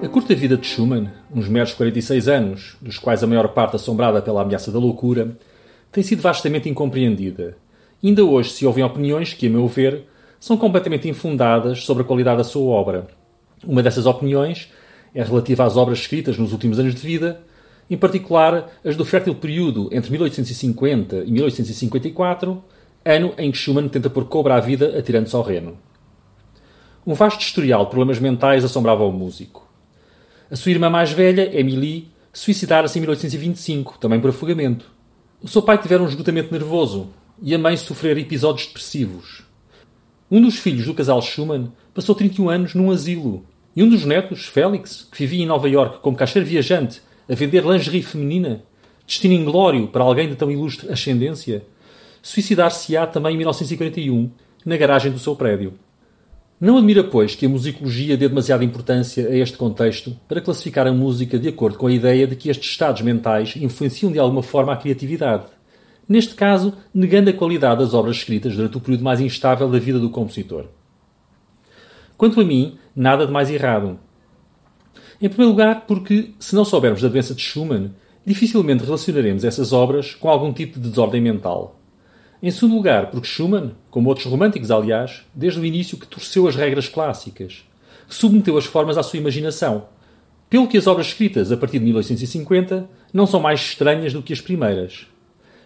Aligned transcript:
A 0.00 0.06
curta 0.06 0.32
vida 0.32 0.56
de 0.56 0.64
Schumann, 0.64 1.10
uns 1.34 1.48
meros 1.48 1.72
46 1.72 2.28
anos, 2.28 2.76
dos 2.80 3.00
quais 3.00 3.24
a 3.24 3.26
maior 3.26 3.48
parte 3.48 3.74
assombrada 3.74 4.22
pela 4.22 4.42
ameaça 4.42 4.70
da 4.70 4.78
loucura, 4.78 5.36
tem 5.90 6.04
sido 6.04 6.22
vastamente 6.22 6.68
incompreendida. 6.68 7.56
ainda 8.02 8.24
hoje 8.24 8.50
se 8.50 8.64
ouvem 8.64 8.84
opiniões 8.84 9.34
que, 9.34 9.48
a 9.48 9.50
meu 9.50 9.66
ver, 9.66 10.04
são 10.38 10.56
completamente 10.56 11.08
infundadas 11.08 11.82
sobre 11.82 12.04
a 12.04 12.06
qualidade 12.06 12.36
da 12.36 12.44
sua 12.44 12.72
obra. 12.72 13.08
Uma 13.66 13.82
dessas 13.82 14.06
opiniões 14.06 14.70
é 15.12 15.20
relativa 15.20 15.64
às 15.64 15.76
obras 15.76 15.98
escritas 15.98 16.38
nos 16.38 16.52
últimos 16.52 16.78
anos 16.78 16.94
de 16.94 17.00
vida, 17.00 17.40
em 17.90 17.96
particular 17.96 18.70
as 18.84 18.94
do 18.94 19.04
fértil 19.04 19.34
período 19.34 19.88
entre 19.90 20.12
1850 20.12 21.24
e 21.24 21.32
1854, 21.32 22.62
ano 23.04 23.34
em 23.36 23.50
que 23.50 23.58
Schumann 23.58 23.88
tenta 23.88 24.08
pôr 24.08 24.26
cobra 24.26 24.54
à 24.54 24.60
vida 24.60 24.96
atirando-se 24.96 25.34
ao 25.34 25.42
reno. 25.42 25.76
Um 27.04 27.14
vasto 27.14 27.40
historial 27.40 27.84
de 27.84 27.90
problemas 27.90 28.20
mentais 28.20 28.62
assombrava 28.62 29.02
o 29.02 29.10
músico. 29.10 29.67
A 30.50 30.56
sua 30.56 30.72
irmã 30.72 30.88
mais 30.88 31.12
velha, 31.12 31.54
Emily, 31.58 32.08
suicidara-se 32.32 32.98
em 32.98 33.02
1825, 33.02 33.98
também 33.98 34.18
por 34.18 34.30
afogamento. 34.30 34.90
O 35.42 35.48
seu 35.48 35.60
pai 35.60 35.76
tivera 35.76 36.02
um 36.02 36.08
esgotamento 36.08 36.50
nervoso 36.50 37.10
e 37.42 37.54
a 37.54 37.58
mãe 37.58 37.76
sofrer 37.76 38.16
episódios 38.16 38.66
depressivos. 38.66 39.42
Um 40.30 40.40
dos 40.40 40.58
filhos 40.58 40.86
do 40.86 40.94
casal 40.94 41.20
Schumann 41.20 41.70
passou 41.92 42.14
31 42.14 42.48
anos 42.48 42.74
num 42.74 42.90
asilo 42.90 43.44
e 43.76 43.82
um 43.82 43.88
dos 43.90 44.06
netos, 44.06 44.46
Félix, 44.46 45.06
que 45.12 45.18
vivia 45.18 45.44
em 45.44 45.46
Nova 45.46 45.68
York 45.68 46.00
como 46.00 46.16
caixeiro 46.16 46.48
viajante 46.48 47.02
a 47.28 47.34
vender 47.34 47.62
lingerie 47.62 48.02
feminina, 48.02 48.64
destino 49.06 49.34
inglório 49.34 49.88
para 49.88 50.02
alguém 50.02 50.30
de 50.30 50.34
tão 50.36 50.50
ilustre 50.50 50.90
ascendência, 50.90 51.62
suicidar-se-á 52.22 53.06
também 53.06 53.34
em 53.34 53.36
1941, 53.36 54.30
na 54.64 54.76
garagem 54.78 55.12
do 55.12 55.18
seu 55.18 55.36
prédio. 55.36 55.74
Não 56.60 56.76
admira, 56.76 57.04
pois, 57.04 57.36
que 57.36 57.46
a 57.46 57.48
musicologia 57.48 58.16
dê 58.16 58.28
demasiada 58.28 58.64
importância 58.64 59.28
a 59.28 59.36
este 59.36 59.56
contexto 59.56 60.16
para 60.26 60.40
classificar 60.40 60.88
a 60.88 60.92
música 60.92 61.38
de 61.38 61.48
acordo 61.48 61.78
com 61.78 61.86
a 61.86 61.92
ideia 61.92 62.26
de 62.26 62.34
que 62.34 62.48
estes 62.50 62.70
estados 62.70 63.00
mentais 63.02 63.54
influenciam 63.56 64.10
de 64.10 64.18
alguma 64.18 64.42
forma 64.42 64.72
a 64.72 64.76
criatividade. 64.76 65.44
Neste 66.08 66.34
caso, 66.34 66.74
negando 66.92 67.30
a 67.30 67.32
qualidade 67.32 67.80
das 67.80 67.94
obras 67.94 68.16
escritas 68.16 68.56
durante 68.56 68.76
o 68.76 68.80
período 68.80 69.04
mais 69.04 69.20
instável 69.20 69.70
da 69.70 69.78
vida 69.78 70.00
do 70.00 70.10
compositor. 70.10 70.64
Quanto 72.16 72.40
a 72.40 72.44
mim, 72.44 72.76
nada 72.96 73.24
de 73.24 73.30
mais 73.32 73.48
errado. 73.48 73.96
Em 75.22 75.28
primeiro 75.28 75.52
lugar, 75.52 75.84
porque, 75.86 76.32
se 76.40 76.56
não 76.56 76.64
soubermos 76.64 77.00
da 77.00 77.08
doença 77.08 77.34
de 77.34 77.42
Schumann, 77.42 77.92
dificilmente 78.26 78.84
relacionaremos 78.84 79.44
essas 79.44 79.72
obras 79.72 80.12
com 80.14 80.28
algum 80.28 80.52
tipo 80.52 80.80
de 80.80 80.88
desordem 80.88 81.20
mental. 81.20 81.77
Em 82.40 82.50
segundo 82.50 82.76
lugar, 82.76 83.10
porque 83.10 83.26
Schumann, 83.26 83.72
como 83.90 84.08
outros 84.08 84.26
românticos, 84.26 84.70
aliás, 84.70 85.24
desde 85.34 85.58
o 85.58 85.64
início 85.64 85.98
que 85.98 86.06
torceu 86.06 86.46
as 86.46 86.54
regras 86.54 86.88
clássicas, 86.88 87.64
submeteu 88.08 88.56
as 88.56 88.64
formas 88.64 88.96
à 88.96 89.02
sua 89.02 89.18
imaginação, 89.18 89.88
pelo 90.48 90.68
que 90.68 90.78
as 90.78 90.86
obras 90.86 91.08
escritas 91.08 91.50
a 91.50 91.56
partir 91.56 91.78
de 91.78 91.84
1850 91.86 92.88
não 93.12 93.26
são 93.26 93.40
mais 93.40 93.60
estranhas 93.60 94.12
do 94.12 94.22
que 94.22 94.32
as 94.32 94.40
primeiras. 94.40 95.06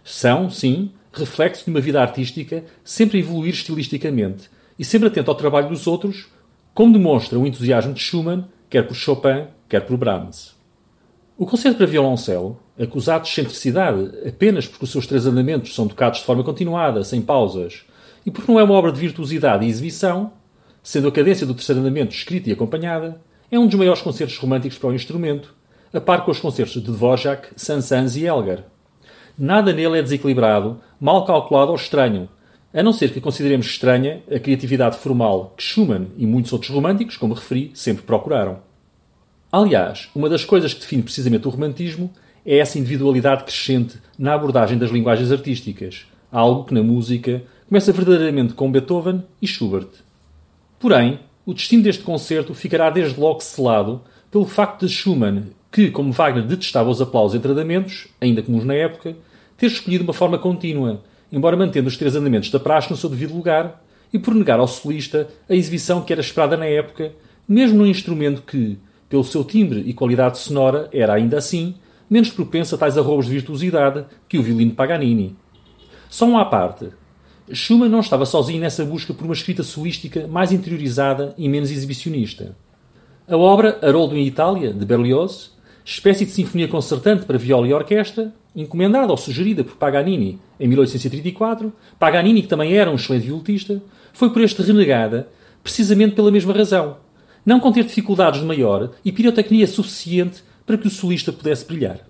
São, 0.03 0.51
sim, 0.51 0.91
reflexo 1.13 1.65
de 1.65 1.71
uma 1.71 1.81
vida 1.81 2.01
artística 2.01 2.65
sempre 2.83 3.19
a 3.19 3.21
evoluir 3.21 3.53
estilisticamente 3.53 4.51
e 4.79 4.85
sempre 4.85 5.09
atento 5.09 5.31
ao 5.31 5.37
trabalho 5.37 5.69
dos 5.69 5.87
outros, 5.87 6.29
como 6.73 6.93
demonstra 6.93 7.39
o 7.39 7.47
entusiasmo 7.47 7.93
de 7.93 8.01
Schumann 8.01 8.45
quer 8.73 8.87
por 8.89 8.95
Chopin, 8.95 9.49
quer 9.69 9.81
por 9.81 9.99
Brahms. 9.99 10.52
O 11.43 11.45
concerto 11.45 11.79
para 11.79 11.87
violoncelo, 11.87 12.57
acusado 12.79 13.25
de 13.25 13.31
excentricidade 13.31 14.13
apenas 14.25 14.65
porque 14.65 14.85
os 14.85 14.93
seus 14.93 15.09
três 15.09 15.27
andamentos 15.27 15.75
são 15.75 15.89
tocados 15.89 16.21
de 16.21 16.25
forma 16.25 16.45
continuada, 16.45 17.03
sem 17.03 17.21
pausas, 17.21 17.83
e 18.25 18.31
porque 18.31 18.53
não 18.53 18.61
é 18.61 18.63
uma 18.63 18.75
obra 18.75 18.93
de 18.93 19.01
virtuosidade 19.01 19.67
e 19.67 19.69
exibição, 19.69 20.35
sendo 20.85 21.09
a 21.09 21.11
cadência 21.11 21.45
do 21.45 21.53
terceiro 21.53 21.81
andamento 21.81 22.15
escrita 22.15 22.49
e 22.49 22.53
acompanhada, 22.53 23.21
é 23.51 23.59
um 23.59 23.67
dos 23.67 23.75
maiores 23.75 24.01
concertos 24.01 24.39
românticos 24.39 24.79
para 24.79 24.91
o 24.91 24.95
instrumento, 24.95 25.53
a 25.93 26.01
par 26.01 26.25
com 26.25 26.31
os 26.31 26.39
concertos 26.39 26.75
de 26.75 26.83
Dvorak, 26.83 27.49
Saint-Saëns 27.57 28.15
e 28.15 28.25
Elgar. 28.25 28.63
Nada 29.37 29.73
nele 29.73 29.99
é 29.99 30.03
desequilibrado, 30.03 30.81
mal 31.01 31.25
calculado 31.25 31.73
ou 31.73 31.77
estranho, 31.77 32.29
a 32.73 32.85
não 32.85 32.93
ser 32.93 33.13
que 33.13 33.21
consideremos 33.21 33.67
estranha 33.67 34.23
a 34.33 34.39
criatividade 34.39 34.97
formal 34.97 35.55
que 35.57 35.65
Schumann 35.65 36.07
e 36.17 36.25
muitos 36.25 36.53
outros 36.53 36.71
românticos, 36.71 37.17
como 37.17 37.35
referi, 37.35 37.73
sempre 37.75 38.05
procuraram. 38.05 38.71
Aliás, 39.53 40.09
uma 40.15 40.31
das 40.31 40.47
coisas 40.47 40.73
que 40.73 40.81
define 40.81 41.03
precisamente 41.03 41.47
o 41.47 41.51
romantismo 41.51 42.11
é 42.45 42.57
essa 42.57 42.79
individualidade 42.79 43.45
crescente 43.45 43.99
na 44.19 44.33
abordagem 44.33 44.79
das 44.79 44.91
linguagens 44.91 45.31
artísticas, 45.31 46.07
algo 46.33 46.65
que 46.65 46.73
na 46.73 46.83
música 46.83 47.43
começa 47.69 47.93
verdadeiramente 47.93 48.55
com 48.55 48.73
Beethoven 48.73 49.23
e 49.43 49.47
Schubert. 49.47 49.91
Porém, 50.81 51.21
o 51.45 51.53
destino 51.53 51.83
deste 51.83 52.03
concerto 52.03 52.55
ficará 52.55 52.89
desde 52.89 53.21
logo 53.21 53.41
selado 53.41 54.01
pelo 54.31 54.47
facto 54.47 54.87
de 54.87 54.93
Schumann, 54.93 55.49
que, 55.71 55.91
como 55.91 56.13
Wagner 56.13 56.47
detestava 56.47 56.89
os 56.89 57.03
aplausos 57.03 57.37
entre 57.37 57.53
andamentos, 57.53 58.09
ainda 58.19 58.43
comuns 58.43 58.65
na 58.65 58.75
época, 58.75 59.15
ter 59.59 59.67
escolhido 59.67 60.05
uma 60.05 60.15
forma 60.15 60.39
contínua, 60.39 61.03
embora 61.31 61.59
mantendo 61.59 61.89
os 61.89 61.97
três 61.99 62.17
andamentos 62.17 62.51
da 62.51 62.59
praxe 62.59 62.91
no 62.91 62.97
seu 62.97 63.11
devido 63.11 63.35
lugar, 63.35 63.85
e 64.11 64.19
por 64.19 64.35
negar 64.35 64.59
ao 64.59 64.67
solista 64.67 65.29
a 65.47 65.55
exibição 65.55 66.01
que 66.01 66.11
era 66.11 66.23
esperada 66.23 66.57
na 66.57 66.65
época, 66.65 67.13
mesmo 67.47 67.77
num 67.77 67.87
instrumento 67.87 68.41
que, 68.41 68.79
pelo 69.13 69.23
seu 69.23 69.45
timbre 69.45 69.85
e 69.85 69.93
qualidade 69.93 70.39
sonora, 70.39 70.89
era 70.91 71.13
ainda 71.13 71.37
assim 71.37 71.75
menos 72.09 72.31
propenso 72.31 72.75
a 72.75 72.79
tais 72.79 72.97
arroubos 72.97 73.27
de 73.27 73.33
virtuosidade 73.33 74.07
que 74.27 74.39
o 74.39 74.43
violino 74.43 74.73
Paganini. 74.73 75.37
Só 76.09 76.25
um 76.25 76.39
à 76.39 76.47
parte. 76.47 76.89
Schumann 77.53 77.91
não 77.91 78.01
estava 78.01 78.25
sozinho 78.25 78.63
nessa 78.63 78.87
busca 78.87 79.13
por 79.13 79.25
uma 79.25 79.35
escrita 79.35 79.63
solística 79.63 80.27
mais 80.27 80.51
interiorizada 80.51 81.35
e 81.37 81.47
menos 81.47 81.71
exibicionista. 81.71 82.57
A 83.29 83.37
obra 83.37 83.79
Haroldo 83.83 84.17
em 84.17 84.27
Itália, 84.27 84.73
de 84.73 84.87
Berlioz, 84.87 85.53
espécie 85.85 86.25
de 86.25 86.33
sinfonia 86.33 86.69
concertante 86.69 87.27
para 87.27 87.37
viola 87.37 87.69
e 87.69 87.75
orquestra, 87.75 88.33
encomendada 88.57 89.13
ou 89.13 89.19
sugerida 89.19 89.63
por 89.63 89.77
Paganini 89.77 90.41
em 90.59 90.67
1834, 90.69 91.71
Paganini, 91.99 92.41
que 92.41 92.49
também 92.49 92.73
era 92.73 92.91
um 92.91 92.95
excelente 92.95 93.27
violotista, 93.27 93.83
foi 94.15 94.31
por 94.31 94.41
este 94.41 94.63
renegada 94.63 95.29
precisamente 95.63 96.15
pela 96.15 96.31
mesma 96.31 96.55
razão. 96.55 96.97
Não 97.45 97.59
conter 97.59 97.85
dificuldades 97.85 98.41
de 98.41 98.47
maior 98.47 98.93
e 99.05 99.11
pirotecnia 99.11 99.67
suficiente 99.67 100.43
para 100.65 100.79
que 100.79 100.87
o 100.87 100.91
solista 100.91 101.33
pudesse 101.33 101.65
brilhar. 101.65 102.01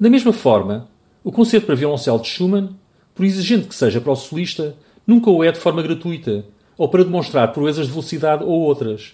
Da 0.00 0.08
mesma 0.08 0.32
forma, 0.32 0.88
o 1.22 1.30
concerto 1.30 1.66
para 1.66 1.74
violoncelo 1.74 2.20
de 2.20 2.28
Schumann, 2.28 2.70
por 3.14 3.24
exigente 3.24 3.68
que 3.68 3.74
seja 3.74 4.00
para 4.00 4.12
o 4.12 4.16
solista, 4.16 4.74
nunca 5.06 5.30
o 5.30 5.44
é 5.44 5.52
de 5.52 5.58
forma 5.58 5.82
gratuita, 5.82 6.44
ou 6.76 6.88
para 6.88 7.04
demonstrar 7.04 7.52
proezas 7.52 7.86
de 7.86 7.92
velocidade 7.92 8.42
ou 8.42 8.60
outras. 8.60 9.12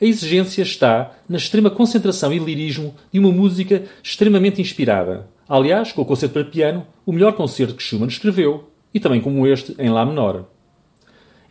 A 0.00 0.04
exigência 0.04 0.62
está 0.62 1.12
na 1.28 1.36
extrema 1.36 1.70
concentração 1.70 2.32
e 2.32 2.38
lirismo 2.38 2.94
de 3.12 3.20
uma 3.20 3.30
música 3.30 3.84
extremamente 4.02 4.60
inspirada. 4.60 5.28
Aliás, 5.48 5.92
com 5.92 6.02
o 6.02 6.06
concerto 6.06 6.32
para 6.32 6.44
piano, 6.44 6.86
o 7.04 7.12
melhor 7.12 7.34
concerto 7.34 7.74
que 7.74 7.82
Schumann 7.82 8.08
escreveu, 8.08 8.70
e 8.92 8.98
também 8.98 9.20
como 9.20 9.46
este 9.46 9.74
em 9.78 9.90
Lá 9.90 10.04
menor. 10.06 10.46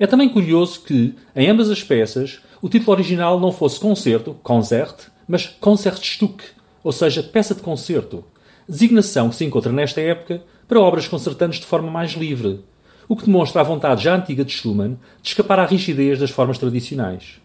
É 0.03 0.05
também 0.05 0.27
curioso 0.27 0.81
que, 0.81 1.15
em 1.33 1.49
ambas 1.49 1.69
as 1.69 1.81
peças, 1.81 2.41
o 2.61 2.67
título 2.67 2.91
original 2.91 3.39
não 3.39 3.53
fosse 3.53 3.79
concerto, 3.79 4.35
concert, 4.43 5.07
mas 5.25 5.47
Concertstück, 5.61 6.43
ou 6.83 6.91
seja, 6.91 7.23
peça 7.23 7.55
de 7.55 7.61
concerto, 7.61 8.21
designação 8.67 9.29
que 9.29 9.35
se 9.37 9.45
encontra 9.45 9.71
nesta 9.71 10.01
época 10.01 10.43
para 10.67 10.81
obras 10.81 11.07
concertantes 11.07 11.61
de 11.61 11.65
forma 11.65 11.89
mais 11.89 12.11
livre, 12.15 12.65
o 13.07 13.15
que 13.15 13.27
demonstra 13.27 13.61
a 13.61 13.63
vontade 13.63 14.03
já 14.03 14.13
antiga 14.13 14.43
de 14.43 14.51
Schumann 14.51 14.97
de 15.21 15.29
escapar 15.29 15.57
à 15.57 15.65
rigidez 15.65 16.19
das 16.19 16.31
formas 16.31 16.57
tradicionais. 16.57 17.39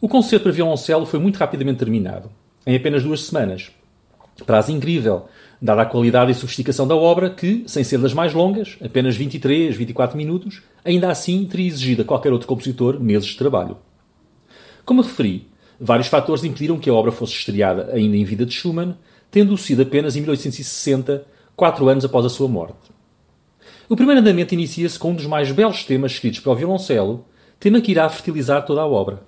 O 0.00 0.08
concerto 0.08 0.44
para 0.44 0.52
violoncelo 0.52 1.06
foi 1.06 1.18
muito 1.18 1.38
rapidamente 1.38 1.80
terminado, 1.80 2.30
em 2.64 2.76
apenas 2.76 3.02
duas 3.02 3.24
semanas. 3.24 3.72
Prazo 4.46 4.70
incrível, 4.70 5.26
dada 5.60 5.82
a 5.82 5.86
qualidade 5.86 6.30
e 6.30 6.34
sofisticação 6.34 6.86
da 6.86 6.94
obra, 6.94 7.30
que, 7.30 7.64
sem 7.66 7.82
ser 7.82 7.98
das 7.98 8.12
mais 8.12 8.32
longas, 8.32 8.76
apenas 8.82 9.16
23, 9.16 9.74
24 9.76 10.16
minutos, 10.16 10.62
ainda 10.84 11.10
assim 11.10 11.44
teria 11.46 11.66
exigido 11.66 12.02
a 12.02 12.04
qualquer 12.04 12.32
outro 12.32 12.48
compositor 12.48 13.00
meses 13.00 13.28
de 13.28 13.36
trabalho. 13.36 13.78
Como 14.84 15.02
referi, 15.02 15.48
vários 15.80 16.08
fatores 16.08 16.44
impediram 16.44 16.78
que 16.78 16.90
a 16.90 16.94
obra 16.94 17.10
fosse 17.10 17.32
estreada 17.32 17.90
ainda 17.92 18.16
em 18.16 18.24
vida 18.24 18.46
de 18.46 18.52
Schumann, 18.52 18.96
tendo 19.30 19.56
sido 19.56 19.82
apenas 19.82 20.16
em 20.16 20.20
1860, 20.20 21.26
quatro 21.56 21.88
anos 21.88 22.04
após 22.04 22.24
a 22.24 22.30
sua 22.30 22.48
morte. 22.48 22.94
O 23.88 23.96
primeiro 23.96 24.20
andamento 24.20 24.54
inicia-se 24.54 24.98
com 24.98 25.10
um 25.10 25.14
dos 25.14 25.26
mais 25.26 25.50
belos 25.52 25.84
temas 25.84 26.12
escritos 26.12 26.40
para 26.40 26.52
o 26.52 26.56
violoncelo, 26.56 27.24
tema 27.58 27.80
que 27.80 27.92
irá 27.92 28.08
fertilizar 28.08 28.64
toda 28.64 28.80
a 28.80 28.86
obra. 28.86 29.22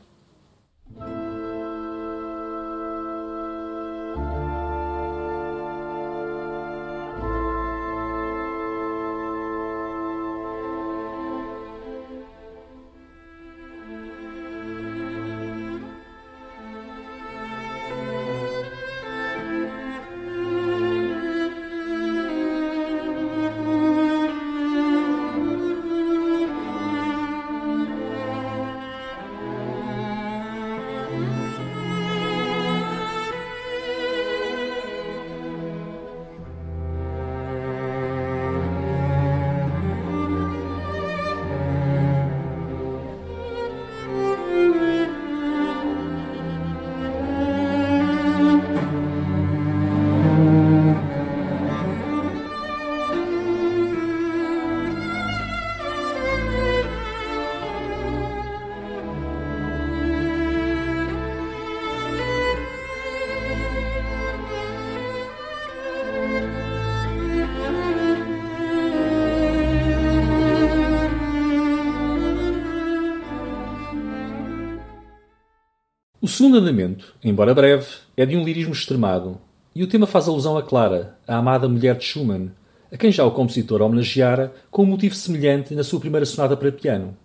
O 76.20 76.26
segundo 76.26 76.58
andamento, 76.58 77.14
embora 77.22 77.54
breve, 77.54 77.86
é 78.16 78.26
de 78.26 78.36
um 78.36 78.42
lirismo 78.42 78.72
extremado, 78.72 79.38
e 79.72 79.84
o 79.84 79.86
tema 79.86 80.04
faz 80.04 80.26
alusão 80.26 80.58
a 80.58 80.62
Clara, 80.64 81.16
a 81.28 81.36
amada 81.36 81.68
mulher 81.68 81.96
de 81.96 82.04
Schumann, 82.04 82.50
a 82.92 82.96
quem 82.96 83.12
já 83.12 83.24
o 83.24 83.30
compositor 83.30 83.80
homenageara 83.80 84.52
com 84.68 84.82
um 84.82 84.86
motivo 84.86 85.14
semelhante 85.14 85.76
na 85.76 85.84
sua 85.84 86.00
primeira 86.00 86.26
sonata 86.26 86.56
para 86.56 86.72
piano. 86.72 87.16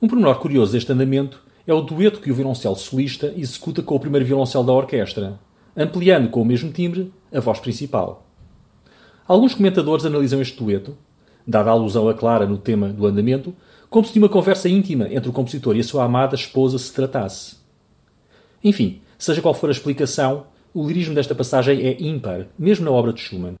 Um 0.00 0.06
pormenor 0.06 0.38
curioso 0.40 0.72
deste 0.72 0.92
andamento 0.92 1.42
é 1.66 1.72
o 1.72 1.80
dueto 1.80 2.20
que 2.20 2.30
o 2.30 2.34
violoncelo 2.34 2.76
solista 2.76 3.32
executa 3.34 3.82
com 3.82 3.94
o 3.96 4.00
primeiro 4.00 4.26
violoncelo 4.26 4.66
da 4.66 4.74
orquestra, 4.74 5.40
ampliando 5.74 6.28
com 6.28 6.42
o 6.42 6.44
mesmo 6.44 6.70
timbre 6.70 7.10
a 7.32 7.40
voz 7.40 7.60
principal. 7.60 8.26
Alguns 9.26 9.54
comentadores 9.54 10.04
analisam 10.04 10.42
este 10.42 10.62
dueto, 10.62 10.98
dada 11.46 11.70
a 11.70 11.72
alusão 11.72 12.06
a 12.10 12.14
Clara 12.14 12.44
no 12.44 12.58
tema 12.58 12.90
do 12.90 13.06
andamento, 13.06 13.54
como 13.88 14.06
se 14.06 14.12
de 14.12 14.18
uma 14.18 14.28
conversa 14.28 14.68
íntima 14.68 15.08
entre 15.10 15.30
o 15.30 15.32
compositor 15.32 15.74
e 15.74 15.80
a 15.80 15.84
sua 15.84 16.04
amada 16.04 16.34
esposa 16.34 16.78
se 16.78 16.92
tratasse. 16.92 17.64
Enfim, 18.62 19.00
seja 19.18 19.42
qual 19.42 19.54
for 19.54 19.68
a 19.68 19.72
explicação, 19.72 20.46
o 20.74 20.86
lirismo 20.86 21.14
desta 21.14 21.34
passagem 21.34 21.86
é 21.86 21.96
ímpar, 22.02 22.46
mesmo 22.58 22.84
na 22.84 22.90
obra 22.90 23.12
de 23.12 23.20
Schumann. 23.20 23.54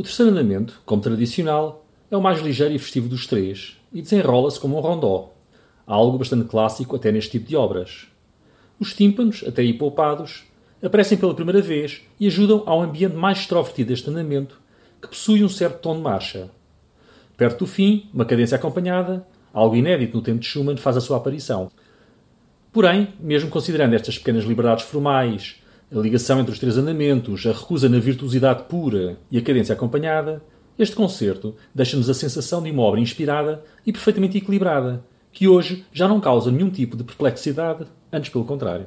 O 0.00 0.02
terceiro 0.02 0.32
andamento, 0.32 0.80
como 0.86 1.02
tradicional, 1.02 1.84
é 2.10 2.16
o 2.16 2.22
mais 2.22 2.40
ligeiro 2.40 2.72
e 2.72 2.78
festivo 2.78 3.06
dos 3.06 3.26
três 3.26 3.76
e 3.92 4.00
desenrola-se 4.00 4.58
como 4.58 4.78
um 4.78 4.80
rondó, 4.80 5.34
algo 5.86 6.16
bastante 6.16 6.48
clássico 6.48 6.96
até 6.96 7.12
neste 7.12 7.32
tipo 7.32 7.46
de 7.46 7.54
obras. 7.54 8.06
Os 8.78 8.94
tímpanos, 8.94 9.44
até 9.46 9.60
aí 9.60 9.74
poupados, 9.74 10.44
aparecem 10.82 11.18
pela 11.18 11.34
primeira 11.34 11.60
vez 11.60 12.00
e 12.18 12.26
ajudam 12.26 12.62
ao 12.64 12.80
ambiente 12.80 13.14
mais 13.14 13.40
extrovertido 13.40 13.90
deste 13.90 14.08
andamento, 14.08 14.58
que 15.02 15.08
possui 15.08 15.44
um 15.44 15.50
certo 15.50 15.82
tom 15.82 15.96
de 15.96 16.00
marcha. 16.00 16.50
Perto 17.36 17.58
do 17.58 17.66
fim, 17.66 18.08
uma 18.10 18.24
cadência 18.24 18.56
acompanhada, 18.56 19.26
algo 19.52 19.76
inédito 19.76 20.16
no 20.16 20.22
tempo 20.22 20.38
de 20.38 20.46
Schumann, 20.46 20.78
faz 20.78 20.96
a 20.96 21.02
sua 21.02 21.18
aparição. 21.18 21.70
Porém, 22.72 23.12
mesmo 23.20 23.50
considerando 23.50 23.92
estas 23.92 24.16
pequenas 24.16 24.44
liberdades 24.44 24.86
formais 24.86 25.60
a 25.92 25.98
ligação 25.98 26.38
entre 26.38 26.52
os 26.52 26.58
três 26.58 26.78
andamentos, 26.78 27.44
a 27.46 27.52
recusa 27.52 27.88
na 27.88 27.98
virtuosidade 27.98 28.64
pura 28.64 29.18
e 29.30 29.38
a 29.38 29.42
cadência 29.42 29.72
acompanhada, 29.72 30.42
este 30.78 30.94
concerto 30.94 31.54
deixa-nos 31.74 32.08
a 32.08 32.14
sensação 32.14 32.62
de 32.62 32.70
uma 32.70 32.82
obra 32.82 33.00
inspirada 33.00 33.62
e 33.84 33.92
perfeitamente 33.92 34.38
equilibrada, 34.38 35.04
que 35.32 35.48
hoje 35.48 35.84
já 35.92 36.08
não 36.08 36.20
causa 36.20 36.50
nenhum 36.50 36.70
tipo 36.70 36.96
de 36.96 37.04
perplexidade, 37.04 37.86
antes 38.12 38.30
pelo 38.30 38.44
contrário. 38.44 38.86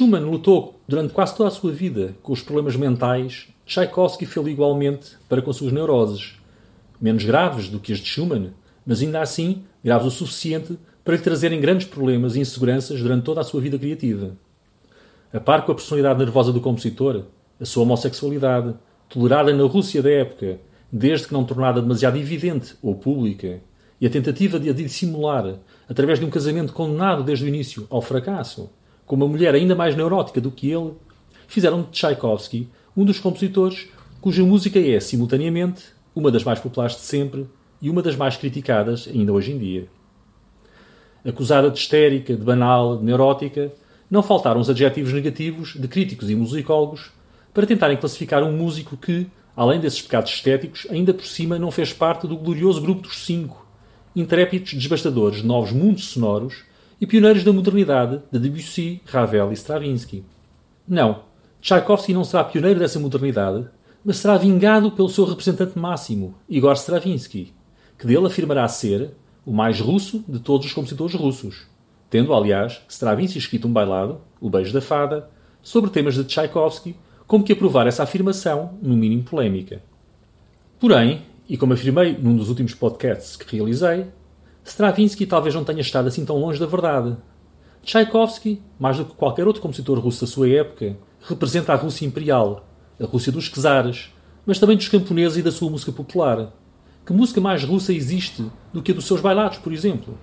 Schumann 0.00 0.24
lutou 0.24 0.80
durante 0.88 1.12
quase 1.12 1.36
toda 1.36 1.50
a 1.50 1.52
sua 1.52 1.70
vida 1.72 2.16
com 2.22 2.32
os 2.32 2.40
problemas 2.40 2.74
mentais, 2.74 3.48
Tchaikovsky 3.66 4.24
fez 4.24 4.46
igualmente 4.46 5.10
para 5.28 5.42
com 5.42 5.52
suas 5.52 5.72
neuroses. 5.72 6.36
Menos 6.98 7.22
graves 7.22 7.68
do 7.68 7.78
que 7.78 7.92
as 7.92 7.98
de 7.98 8.06
Schumann, 8.06 8.54
mas 8.86 9.02
ainda 9.02 9.20
assim 9.20 9.62
graves 9.84 10.06
o 10.06 10.10
suficiente 10.10 10.78
para 11.04 11.16
lhe 11.16 11.22
trazerem 11.22 11.60
grandes 11.60 11.86
problemas 11.86 12.34
e 12.34 12.40
inseguranças 12.40 12.98
durante 13.02 13.24
toda 13.24 13.42
a 13.42 13.44
sua 13.44 13.60
vida 13.60 13.78
criativa. 13.78 14.38
A 15.34 15.38
par 15.38 15.66
com 15.66 15.72
a 15.72 15.74
personalidade 15.74 16.18
nervosa 16.18 16.50
do 16.50 16.62
compositor, 16.62 17.24
a 17.60 17.64
sua 17.66 17.82
homossexualidade, 17.82 18.74
tolerada 19.06 19.52
na 19.52 19.64
Rússia 19.64 20.02
da 20.02 20.10
época, 20.10 20.60
desde 20.90 21.28
que 21.28 21.34
não 21.34 21.44
tornada 21.44 21.82
demasiado 21.82 22.16
evidente 22.16 22.74
ou 22.80 22.94
pública, 22.94 23.60
e 24.00 24.06
a 24.06 24.10
tentativa 24.10 24.58
de 24.58 24.70
a 24.70 24.72
dissimular 24.72 25.58
através 25.86 26.18
de 26.18 26.24
um 26.24 26.30
casamento 26.30 26.72
condenado 26.72 27.22
desde 27.22 27.44
o 27.44 27.48
início 27.48 27.86
ao 27.90 28.00
fracasso, 28.00 28.70
com 29.10 29.16
uma 29.16 29.26
mulher 29.26 29.56
ainda 29.56 29.74
mais 29.74 29.96
neurótica 29.96 30.40
do 30.40 30.52
que 30.52 30.70
ele, 30.70 30.92
fizeram 31.48 31.82
de 31.82 31.88
Tchaikovsky 31.88 32.68
um 32.96 33.04
dos 33.04 33.18
compositores 33.18 33.88
cuja 34.20 34.44
música 34.44 34.78
é, 34.78 35.00
simultaneamente, 35.00 35.82
uma 36.14 36.30
das 36.30 36.44
mais 36.44 36.60
populares 36.60 36.94
de 36.94 37.00
sempre 37.00 37.48
e 37.82 37.90
uma 37.90 38.02
das 38.02 38.14
mais 38.14 38.36
criticadas 38.36 39.08
ainda 39.12 39.32
hoje 39.32 39.50
em 39.50 39.58
dia. 39.58 39.88
Acusada 41.24 41.68
de 41.72 41.76
histérica, 41.76 42.36
de 42.36 42.44
banal, 42.44 42.98
de 42.98 43.04
neurótica, 43.04 43.72
não 44.08 44.22
faltaram 44.22 44.60
os 44.60 44.70
adjetivos 44.70 45.12
negativos 45.12 45.74
de 45.74 45.88
críticos 45.88 46.30
e 46.30 46.36
musicólogos 46.36 47.10
para 47.52 47.66
tentarem 47.66 47.96
classificar 47.96 48.44
um 48.44 48.56
músico 48.56 48.96
que, 48.96 49.26
além 49.56 49.80
desses 49.80 50.00
pecados 50.00 50.30
estéticos, 50.30 50.86
ainda 50.88 51.12
por 51.12 51.26
cima 51.26 51.58
não 51.58 51.72
fez 51.72 51.92
parte 51.92 52.28
do 52.28 52.36
glorioso 52.36 52.80
grupo 52.80 53.02
dos 53.02 53.24
cinco, 53.24 53.66
intrépidos 54.14 54.72
desbastadores 54.72 55.38
de 55.38 55.48
novos 55.48 55.72
mundos 55.72 56.10
sonoros 56.10 56.69
e 57.00 57.06
pioneiros 57.06 57.42
da 57.42 57.52
modernidade 57.52 58.20
de 58.30 58.38
Debussy, 58.38 59.00
Ravel 59.06 59.50
e 59.50 59.54
Stravinsky. 59.54 60.24
Não, 60.86 61.22
Tchaikovsky 61.60 62.12
não 62.12 62.24
será 62.24 62.44
pioneiro 62.44 62.78
dessa 62.78 62.98
modernidade, 62.98 63.66
mas 64.04 64.18
será 64.18 64.36
vingado 64.36 64.92
pelo 64.92 65.08
seu 65.08 65.24
representante 65.24 65.78
máximo, 65.78 66.34
Igor 66.48 66.72
Stravinsky, 66.74 67.52
que 67.98 68.06
dele 68.06 68.26
afirmará 68.26 68.66
ser 68.68 69.12
o 69.44 69.52
mais 69.52 69.80
russo 69.80 70.24
de 70.28 70.38
todos 70.40 70.66
os 70.66 70.72
compositores 70.72 71.14
russos, 71.14 71.66
tendo, 72.08 72.34
aliás, 72.34 72.82
Stravinsky 72.88 73.38
escrito 73.38 73.68
um 73.68 73.72
bailado, 73.72 74.20
O 74.40 74.50
Beijo 74.50 74.72
da 74.72 74.80
Fada, 74.80 75.30
sobre 75.62 75.90
temas 75.90 76.14
de 76.14 76.24
Tchaikovsky, 76.24 76.96
como 77.26 77.44
que 77.44 77.52
aprovar 77.52 77.86
essa 77.86 78.02
afirmação, 78.02 78.78
no 78.82 78.96
mínimo 78.96 79.22
polémica. 79.22 79.82
Porém, 80.78 81.22
e 81.48 81.56
como 81.56 81.72
afirmei 81.72 82.16
num 82.16 82.36
dos 82.36 82.48
últimos 82.48 82.74
podcasts 82.74 83.36
que 83.36 83.56
realizei, 83.56 84.06
Stravinsky 84.70 85.26
talvez 85.26 85.52
não 85.52 85.64
tenha 85.64 85.80
estado 85.80 86.06
assim 86.06 86.24
tão 86.24 86.38
longe 86.38 86.60
da 86.60 86.64
verdade. 86.64 87.16
Tchaikovsky, 87.82 88.62
mais 88.78 88.96
do 88.96 89.04
que 89.04 89.14
qualquer 89.14 89.44
outro 89.44 89.60
compositor 89.60 89.98
russo 89.98 90.20
da 90.20 90.30
sua 90.30 90.48
época, 90.48 90.96
representa 91.22 91.72
a 91.72 91.76
Rússia 91.76 92.06
imperial, 92.06 92.64
a 93.00 93.04
Rússia 93.04 93.32
dos 93.32 93.48
czares, 93.48 94.14
mas 94.46 94.60
também 94.60 94.76
dos 94.76 94.86
camponeses 94.86 95.38
e 95.38 95.42
da 95.42 95.50
sua 95.50 95.68
música 95.68 95.90
popular. 95.90 96.52
Que 97.04 97.12
música 97.12 97.40
mais 97.40 97.64
russa 97.64 97.92
existe 97.92 98.44
do 98.72 98.80
que 98.80 98.92
a 98.92 98.94
dos 98.94 99.06
seus 99.06 99.20
bailados, 99.20 99.58
por 99.58 99.72
exemplo? 99.72 100.16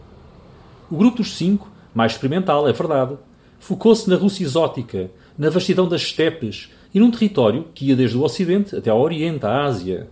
O 0.89 0.95
grupo 0.95 1.17
dos 1.17 1.35
cinco, 1.35 1.69
mais 1.93 2.13
experimental, 2.13 2.69
é 2.69 2.71
verdade, 2.71 3.17
focou-se 3.59 4.09
na 4.09 4.15
Rússia 4.15 4.45
exótica, 4.45 5.11
na 5.37 5.49
vastidão 5.49 5.89
das 5.89 6.03
estepes 6.03 6.71
e 6.93 7.01
num 7.01 7.11
território 7.11 7.65
que 7.73 7.87
ia 7.87 7.97
desde 7.97 8.15
o 8.15 8.23
Ocidente 8.23 8.77
até 8.77 8.89
ao 8.89 9.01
Oriente, 9.01 9.45
à 9.45 9.65
Ásia. 9.65 10.09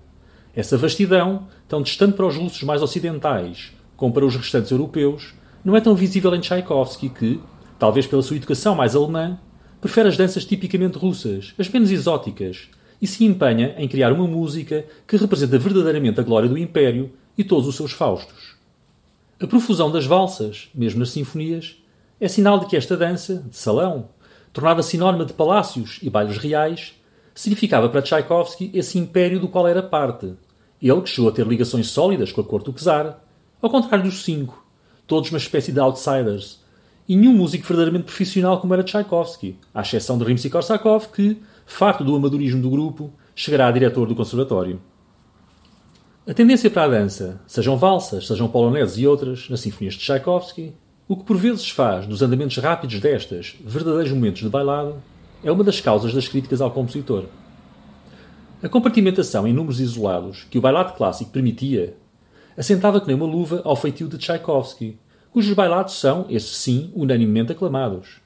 Essa 0.54 0.78
vastidão, 0.78 1.48
tão 1.70 1.82
distante 1.82 2.18
para 2.18 2.26
os 2.26 2.36
russos 2.36 2.64
mais 2.64 2.82
ocidentais 2.82 3.74
como 3.96 4.14
para 4.14 4.26
os 4.26 4.36
restantes 4.36 4.72
europeus, 4.72 5.34
não 5.64 5.76
é 5.76 5.82
tão 5.82 5.96
visível 5.96 6.34
em 6.36 6.40
Tchaikovsky 6.40 7.10
que, 7.10 7.42
talvez 7.80 8.06
pela 8.06 8.22
sua 8.22 8.38
educação 8.38 8.76
mais 8.76 8.96
alemã, 8.96 9.40
prefere 9.82 10.10
as 10.10 10.18
danças 10.18 10.46
tipicamente 10.46 10.98
russas, 10.98 11.54
as 11.58 11.70
menos 11.70 11.92
exóticas, 11.92 12.70
e 13.02 13.08
se 13.08 13.26
empenha 13.26 13.76
em 13.78 13.88
criar 13.88 14.12
uma 14.12 14.28
música 14.28 14.86
que 15.08 15.18
representa 15.18 15.58
verdadeiramente 15.58 16.20
a 16.20 16.24
glória 16.24 16.50
do 16.50 16.58
Império 16.58 17.12
e 17.38 17.44
todos 17.44 17.68
os 17.68 17.76
seus 17.76 17.92
faustos. 17.92 18.56
A 19.40 19.46
profusão 19.46 19.92
das 19.92 20.06
valsas, 20.06 20.70
mesmo 20.74 21.00
nas 21.00 21.10
sinfonias, 21.10 21.78
é 22.20 22.28
sinal 22.28 22.60
de 22.60 22.68
que 22.68 22.78
esta 22.78 22.96
dança, 22.96 23.44
de 23.50 23.58
salão, 23.58 24.10
tornada 24.54 24.82
sinónima 24.82 25.26
de 25.26 25.34
palácios 25.34 26.00
e 26.02 26.10
bailes 26.10 26.38
reais, 26.38 26.94
significava 27.34 27.90
para 27.90 28.02
Tchaikovsky 28.02 28.72
esse 28.74 28.98
império 28.98 29.40
do 29.40 29.50
qual 29.50 29.68
era 29.68 29.84
parte, 29.84 30.34
ele 30.82 31.02
que 31.02 31.10
chegou 31.10 31.30
a 31.30 31.34
ter 31.34 31.46
ligações 31.46 31.88
sólidas 31.88 32.32
com 32.32 32.42
a 32.42 32.44
corte 32.44 32.72
do 32.72 32.74
czar, 32.74 33.20
ao 33.66 33.72
contrário 33.72 34.06
dos 34.06 34.24
cinco, 34.24 34.66
todos 35.08 35.32
uma 35.32 35.38
espécie 35.38 35.72
de 35.72 35.80
outsiders, 35.80 36.64
e 37.08 37.16
nenhum 37.16 37.34
músico 37.34 37.68
verdadeiramente 37.68 38.06
profissional 38.06 38.60
como 38.60 38.74
era 38.74 38.84
Tchaikovsky, 38.84 39.58
à 39.74 39.82
exceção 39.82 40.18
de 40.18 40.24
Rimsky-Korsakov, 40.24 41.12
que, 41.12 41.42
farto 41.66 42.04
do 42.04 42.16
amadorismo 42.16 42.62
do 42.62 42.70
grupo, 42.70 43.12
chegará 43.36 43.68
a 43.68 43.72
diretor 43.72 44.08
do 44.08 44.16
conservatório. 44.16 44.82
A 46.28 46.34
tendência 46.34 46.72
para 46.72 46.84
a 46.84 46.88
dança, 46.88 47.40
sejam 47.46 47.78
valsas, 47.78 48.26
sejam 48.26 48.48
poloneses 48.48 48.98
e 48.98 49.06
outras, 49.06 49.48
nas 49.50 49.60
sinfonias 49.60 49.94
de 49.94 50.00
Tchaikovsky, 50.00 50.74
o 51.08 51.16
que 51.16 51.24
por 51.24 51.38
vezes 51.38 51.70
faz 51.70 52.08
dos 52.08 52.24
andamentos 52.24 52.58
rápidos 52.58 53.00
destas 53.00 53.56
verdadeiros 53.64 54.12
momentos 54.12 54.42
de 54.42 54.50
bailado, 54.50 54.96
é 55.44 55.52
uma 55.52 55.64
das 55.64 55.80
causas 55.80 56.14
das 56.14 56.28
críticas 56.28 56.62
ao 56.62 56.72
compositor. 56.72 57.26
A 58.64 58.68
compartimentação 58.68 59.48
em 59.48 59.54
números 59.54 59.80
isolados 59.80 60.48
que 60.50 60.58
o 60.58 60.62
bailado 60.62 60.94
clássico 60.94 61.30
permitia 61.30 61.96
assentava 62.58 63.00
que 63.02 63.08
nem 63.08 63.16
uma 63.16 63.26
luva 63.26 63.62
ao 63.64 63.76
feitio 63.76 64.08
de 64.08 64.18
Tchaikovsky, 64.18 64.98
cujos 65.32 65.54
bailados 65.54 66.00
são, 66.00 66.26
esses 66.30 66.58
sim, 66.58 66.92
unanimemente 66.96 67.52
aclamados. 67.52 68.22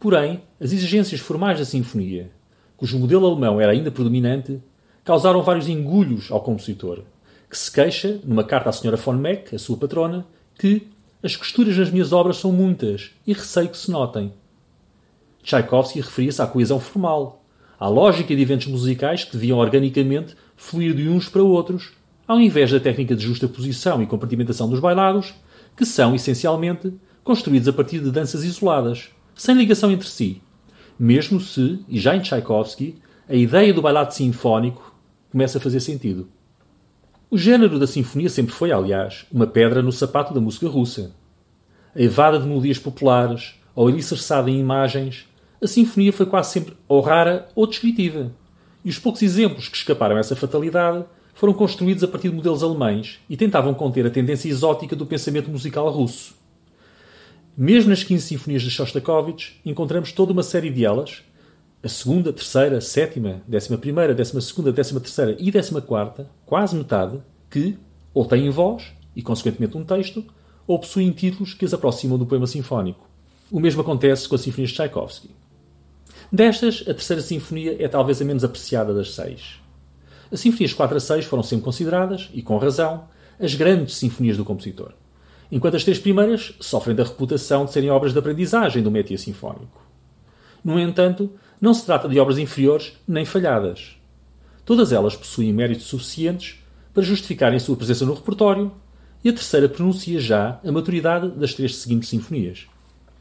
Porém, 0.00 0.42
as 0.60 0.72
exigências 0.72 1.20
formais 1.20 1.58
da 1.58 1.64
sinfonia, 1.64 2.30
cujo 2.76 2.98
modelo 2.98 3.26
alemão 3.26 3.60
era 3.60 3.72
ainda 3.72 3.90
predominante, 3.90 4.60
causaram 5.04 5.42
vários 5.42 5.68
engulhos 5.68 6.30
ao 6.30 6.40
compositor, 6.40 7.02
que 7.48 7.56
se 7.56 7.70
queixa, 7.70 8.20
numa 8.24 8.42
carta 8.42 8.70
à 8.70 8.72
Sra. 8.72 8.96
von 8.96 9.14
Meck, 9.14 9.54
a 9.54 9.58
sua 9.58 9.76
patrona, 9.76 10.26
que 10.58 10.88
as 11.22 11.36
costuras 11.36 11.76
nas 11.76 11.90
minhas 11.90 12.12
obras 12.12 12.36
são 12.36 12.52
muitas 12.52 13.12
e 13.26 13.32
receio 13.32 13.68
que 13.68 13.78
se 13.78 13.90
notem. 13.90 14.32
Tchaikovsky 15.42 16.00
referia-se 16.00 16.42
à 16.42 16.46
coesão 16.46 16.80
formal, 16.80 17.42
à 17.78 17.88
lógica 17.88 18.34
de 18.34 18.42
eventos 18.42 18.66
musicais 18.66 19.24
que 19.24 19.32
deviam 19.32 19.58
organicamente 19.58 20.36
fluir 20.56 20.94
de 20.94 21.08
uns 21.08 21.28
para 21.28 21.42
outros, 21.42 21.92
ao 22.26 22.40
invés 22.40 22.70
da 22.70 22.80
técnica 22.80 23.14
de 23.14 23.24
justa 23.24 23.48
posição 23.48 24.02
e 24.02 24.06
compartimentação 24.06 24.68
dos 24.68 24.80
bailados, 24.80 25.34
que 25.76 25.84
são, 25.84 26.14
essencialmente, 26.14 26.92
construídos 27.22 27.68
a 27.68 27.72
partir 27.72 28.00
de 28.00 28.10
danças 28.10 28.44
isoladas, 28.44 29.10
sem 29.34 29.54
ligação 29.54 29.90
entre 29.90 30.08
si, 30.08 30.42
mesmo 30.98 31.40
se, 31.40 31.80
e 31.88 31.98
já 31.98 32.14
em 32.14 32.20
Tchaikovsky, 32.20 32.96
a 33.28 33.34
ideia 33.34 33.74
do 33.74 33.82
bailado 33.82 34.14
sinfónico 34.14 34.94
começa 35.30 35.58
a 35.58 35.60
fazer 35.60 35.80
sentido. 35.80 36.28
O 37.30 37.36
género 37.36 37.78
da 37.78 37.86
sinfonia 37.86 38.28
sempre 38.28 38.54
foi, 38.54 38.70
aliás, 38.70 39.26
uma 39.32 39.46
pedra 39.46 39.82
no 39.82 39.90
sapato 39.90 40.32
da 40.32 40.40
música 40.40 40.68
russa. 40.68 41.12
Evada 41.96 42.38
de 42.38 42.46
melodias 42.46 42.78
populares 42.78 43.54
ou 43.74 43.88
alicerçada 43.88 44.48
em 44.50 44.60
imagens, 44.60 45.26
a 45.60 45.66
sinfonia 45.66 46.12
foi 46.12 46.26
quase 46.26 46.52
sempre 46.52 46.76
ou 46.86 47.00
rara 47.00 47.48
ou 47.54 47.66
descritiva. 47.66 48.30
E 48.84 48.90
os 48.90 48.98
poucos 48.98 49.22
exemplos 49.22 49.68
que 49.68 49.76
escaparam 49.76 50.16
a 50.16 50.20
essa 50.20 50.36
fatalidade 50.36 51.04
foram 51.34 51.52
construídos 51.52 52.02
a 52.02 52.08
partir 52.08 52.30
de 52.30 52.36
modelos 52.36 52.62
alemães 52.62 53.18
e 53.28 53.36
tentavam 53.36 53.74
conter 53.74 54.06
a 54.06 54.10
tendência 54.10 54.48
exótica 54.48 54.94
do 54.94 55.04
pensamento 55.04 55.50
musical 55.50 55.90
russo. 55.90 56.34
Mesmo 57.56 57.90
nas 57.90 58.02
15 58.02 58.26
sinfonias 58.26 58.62
de 58.62 58.70
Shostakovich, 58.70 59.60
encontramos 59.64 60.12
toda 60.12 60.32
uma 60.32 60.42
série 60.42 60.70
de 60.70 60.84
elas, 60.84 61.22
a 61.82 61.88
segunda, 61.88 62.32
terceira, 62.32 62.80
sétima, 62.80 63.42
décima 63.46 63.76
primeira, 63.76 64.14
décima 64.14 64.40
segunda, 64.40 64.72
décima 64.72 65.00
terceira 65.00 65.36
e 65.38 65.50
décima 65.50 65.80
quarta, 65.82 66.30
quase 66.46 66.74
metade, 66.74 67.20
que 67.50 67.76
ou 68.14 68.24
têm 68.24 68.48
voz 68.48 68.92
e, 69.14 69.22
consequentemente, 69.22 69.76
um 69.76 69.84
texto, 69.84 70.24
ou 70.66 70.78
possuem 70.78 71.10
títulos 71.10 71.52
que 71.52 71.64
as 71.64 71.74
aproximam 71.74 72.16
do 72.16 72.24
poema 72.24 72.46
sinfónico. 72.46 73.06
O 73.50 73.60
mesmo 73.60 73.82
acontece 73.82 74.28
com 74.28 74.34
as 74.34 74.40
sinfonias 74.40 74.70
de 74.70 74.76
Tchaikovsky. 74.76 75.30
Destas, 76.32 76.82
a 76.82 76.94
terceira 76.94 77.20
sinfonia 77.20 77.76
é 77.78 77.86
talvez 77.86 78.22
a 78.22 78.24
menos 78.24 78.44
apreciada 78.44 78.94
das 78.94 79.14
seis. 79.14 79.60
As 80.34 80.40
sinfonias 80.40 80.72
4 80.72 80.96
a 80.96 81.00
6 81.00 81.26
foram 81.26 81.44
sempre 81.44 81.64
consideradas, 81.64 82.28
e 82.34 82.42
com 82.42 82.58
razão, 82.58 83.04
as 83.38 83.54
grandes 83.54 83.94
sinfonias 83.94 84.36
do 84.36 84.44
compositor, 84.44 84.92
enquanto 85.48 85.76
as 85.76 85.84
três 85.84 85.96
primeiras 85.96 86.54
sofrem 86.58 86.96
da 86.96 87.04
reputação 87.04 87.64
de 87.64 87.72
serem 87.72 87.88
obras 87.88 88.12
de 88.12 88.18
aprendizagem 88.18 88.82
do 88.82 88.90
métier 88.90 89.16
sinfónico. 89.16 89.80
No 90.64 90.76
entanto, 90.76 91.30
não 91.60 91.72
se 91.72 91.86
trata 91.86 92.08
de 92.08 92.18
obras 92.18 92.36
inferiores 92.36 92.94
nem 93.06 93.24
falhadas. 93.24 93.96
Todas 94.64 94.90
elas 94.90 95.14
possuem 95.14 95.52
méritos 95.52 95.86
suficientes 95.86 96.56
para 96.92 97.04
justificarem 97.04 97.60
sua 97.60 97.76
presença 97.76 98.04
no 98.04 98.14
repertório, 98.14 98.72
e 99.22 99.28
a 99.28 99.32
terceira 99.32 99.68
pronuncia 99.68 100.18
já 100.18 100.58
a 100.66 100.72
maturidade 100.72 101.28
das 101.28 101.54
três 101.54 101.76
seguintes 101.76 102.08
sinfonias. 102.08 102.66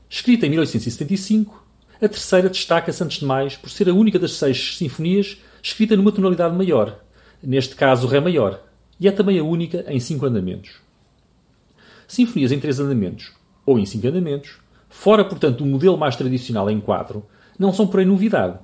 Escrita 0.10 0.48
em 0.48 0.50
1875, 0.50 1.63
a 2.01 2.10
terceira 2.10 2.50
destaca-se 2.50 3.03
antes 3.03 3.20
de 3.20 3.25
mais 3.25 3.55
por 3.55 3.70
ser 3.70 3.88
a 3.88 3.93
única 3.93 4.17
das 4.17 4.34
seis 4.34 4.77
sinfonias 4.77 5.38
escrita 5.62 5.96
numa 5.96 6.12
tonalidade 6.12 6.55
maior, 6.58 7.02
neste 7.43 7.75
caso 7.75 8.07
Ré 8.07 8.19
maior, 8.19 8.62
e 9.00 9.07
é 9.07 9.12
também 9.12 9.38
a 9.38 9.43
única 9.43 9.83
em 9.88 10.00
cinco 10.00 10.25
andamentos. 10.25 10.75
Sinfonias 12.07 12.51
em 12.51 12.59
três 12.59 12.79
andamentos, 12.79 13.31
ou 13.65 13.77
em 13.77 13.85
cinco 13.85 14.07
andamentos, 14.07 14.57
fora, 14.89 15.25
portanto, 15.25 15.57
do 15.57 15.65
modelo 15.65 15.97
mais 15.97 16.15
tradicional 16.15 16.69
em 16.69 16.79
quatro, 16.79 17.25
não 17.57 17.73
são 17.73 17.88
porém 17.88 18.05
novidade. 18.05 18.59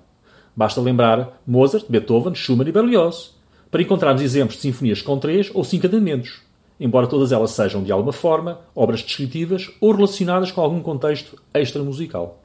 Basta 0.55 0.81
lembrar 0.81 1.41
Mozart, 1.45 1.85
Beethoven, 1.89 2.35
Schumann 2.35 2.67
e 2.67 2.71
Berlioz, 2.71 3.35
para 3.71 3.81
encontrarmos 3.81 4.21
exemplos 4.21 4.55
de 4.55 4.61
sinfonias 4.61 5.01
com 5.01 5.17
três 5.19 5.51
ou 5.53 5.63
cinco 5.63 5.87
andamentos, 5.87 6.41
embora 6.79 7.07
todas 7.07 7.31
elas 7.31 7.51
sejam, 7.51 7.83
de 7.83 7.91
alguma 7.91 8.13
forma, 8.13 8.61
obras 8.73 9.01
descritivas 9.01 9.69
ou 9.79 9.91
relacionadas 9.91 10.51
com 10.51 10.61
algum 10.61 10.81
contexto 10.81 11.39
extra-musical. 11.53 12.43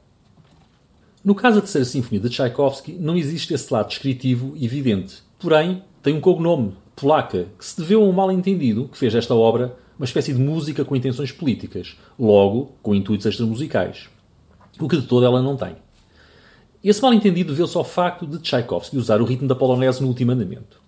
No 1.23 1.33
caso 1.33 1.55
da 1.55 1.61
Terceira 1.61 1.85
Sinfonia 1.85 2.19
de 2.19 2.29
Tchaikovsky, 2.29 2.93
não 2.93 3.17
existe 3.17 3.51
esse 3.51 3.73
lado 3.73 3.87
descritivo 3.87 4.55
evidente. 4.61 5.23
Porém, 5.39 5.81
tem 6.05 6.13
um 6.13 6.21
cognome, 6.21 6.75
polaca, 6.95 7.47
que 7.57 7.65
se 7.65 7.81
deveu 7.81 8.03
a 8.03 8.05
um 8.05 8.11
mal-entendido 8.11 8.87
que 8.87 8.95
fez 8.95 9.11
desta 9.11 9.33
obra 9.33 9.75
uma 9.97 10.05
espécie 10.05 10.31
de 10.31 10.39
música 10.39 10.85
com 10.85 10.95
intenções 10.95 11.31
políticas, 11.31 11.97
logo 12.19 12.73
com 12.83 12.93
intuitos 12.93 13.25
extramusicais. 13.25 14.07
O 14.79 14.87
que 14.87 14.97
de 14.97 15.07
todo 15.07 15.25
ela 15.25 15.41
não 15.41 15.57
tem. 15.57 15.77
Esse 16.83 17.01
mal-entendido 17.01 17.53
deveu-se 17.53 17.75
ao 17.75 17.83
facto 17.83 18.27
de 18.27 18.37
Tchaikovsky 18.37 18.97
usar 18.97 19.19
o 19.19 19.25
ritmo 19.25 19.47
da 19.47 19.55
polonese 19.55 19.99
no 19.99 20.07
último 20.07 20.31
andamento. 20.31 20.79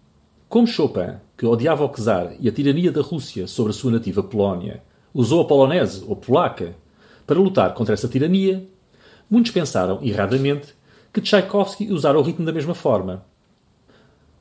Como 0.47 0.67
Chopin, 0.67 1.15
que 1.35 1.47
odiava 1.47 1.83
o 1.83 1.89
czar 1.89 2.35
e 2.39 2.47
a 2.47 2.51
tirania 2.51 2.91
da 2.91 3.01
Rússia 3.01 3.47
sobre 3.47 3.71
a 3.71 3.73
sua 3.73 3.93
nativa 3.93 4.21
Polónia, 4.21 4.83
usou 5.11 5.41
a 5.41 5.45
polonese 5.45 6.05
ou 6.07 6.15
polaca 6.15 6.75
para 7.25 7.39
lutar 7.39 7.73
contra 7.73 7.95
essa 7.95 8.07
tirania, 8.07 8.69
muitos 9.27 9.51
pensaram, 9.51 9.97
erradamente, 10.03 10.75
que 11.11 11.21
Tchaikovsky 11.21 11.91
usara 11.91 12.19
o 12.19 12.21
ritmo 12.21 12.45
da 12.45 12.53
mesma 12.53 12.75
forma. 12.75 13.25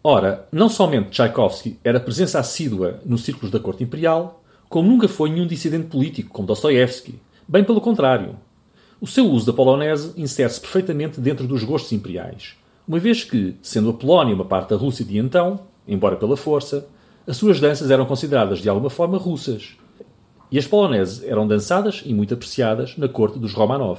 Ora, 0.09 0.47
não 0.53 0.69
somente 0.69 1.11
Tchaikovsky 1.11 1.81
era 1.83 1.99
presença 1.99 2.39
assídua 2.39 3.01
nos 3.05 3.25
círculos 3.25 3.51
da 3.51 3.59
corte 3.59 3.83
imperial, 3.83 4.41
como 4.69 4.89
nunca 4.89 5.09
foi 5.09 5.29
nenhum 5.29 5.49
dissidente 5.49 5.89
político 5.89 6.31
como 6.31 6.47
Dostoiévski. 6.47 7.19
Bem 7.49 7.65
pelo 7.65 7.81
contrário. 7.81 8.37
O 9.01 9.07
seu 9.09 9.29
uso 9.29 9.47
da 9.47 9.53
polonese 9.53 10.13
insere-se 10.17 10.61
perfeitamente 10.61 11.21
dentro 11.21 11.45
dos 11.45 11.65
gostos 11.65 11.91
imperiais, 11.91 12.55
uma 12.87 13.01
vez 13.01 13.25
que, 13.25 13.57
sendo 13.61 13.91
a 13.91 13.93
Polónia 13.93 14.33
uma 14.33 14.45
parte 14.45 14.71
da 14.71 14.77
Rússia 14.77 15.05
de 15.05 15.19
então, 15.19 15.63
embora 15.89 16.15
pela 16.15 16.37
força, 16.37 16.87
as 17.27 17.37
suas 17.37 17.59
danças 17.59 17.91
eram 17.91 18.07
consideradas 18.07 18.61
de 18.61 18.69
alguma 18.69 18.89
forma 18.89 19.19
russas. 19.19 19.77
E 20.53 20.57
as 20.57 20.69
poloneses 20.69 21.25
eram 21.25 21.49
dançadas 21.49 22.05
e 22.07 22.15
muito 22.15 22.33
apreciadas 22.33 22.97
na 22.97 23.09
corte 23.09 23.41
dos 23.41 23.55
Romanov. 23.55 23.99